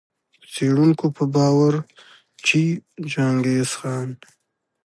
[0.39, 1.73] د څېړونکو په باور
[2.45, 2.63] چي
[3.11, 4.09] چنګیز خان